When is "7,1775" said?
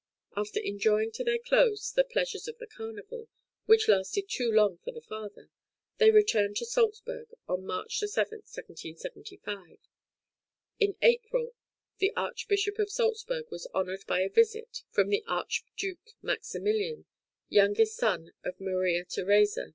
7.99-9.77